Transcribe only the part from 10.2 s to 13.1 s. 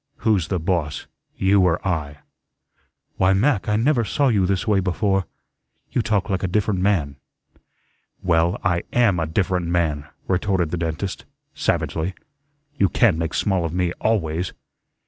retorted the dentist, savagely. "You